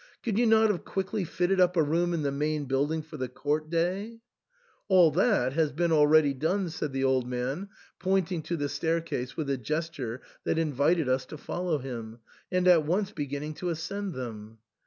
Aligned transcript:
Could 0.23 0.39
you 0.39 0.47
not 0.47 0.71
have 0.71 0.83
quickly 0.83 1.23
fitted 1.23 1.59
up 1.61 1.77
a 1.77 1.83
room 1.83 2.11
in 2.11 2.23
the 2.23 2.31
main 2.31 2.65
building 2.65 3.03
for 3.03 3.17
the 3.17 3.29
court 3.29 3.69
day?"" 3.69 4.19
All 4.89 5.11
that 5.11 5.53
has 5.53 5.71
been 5.71 5.91
already 5.91 6.33
done," 6.33 6.69
said 6.69 6.91
the 6.91 7.03
old 7.03 7.27
man, 7.29 7.69
pointing 7.99 8.41
to 8.41 8.57
the 8.57 8.67
staircase 8.67 9.37
with 9.37 9.47
a 9.47 9.59
gesture 9.59 10.23
that 10.43 10.57
invited 10.57 11.07
us 11.07 11.27
to 11.27 11.37
follow 11.37 11.77
him, 11.77 12.17
and 12.51 12.67
at 12.67 12.83
once 12.83 13.11
beginning 13.11 13.53
to 13.53 13.69
ascend 13.69 14.15
them. 14.15 14.57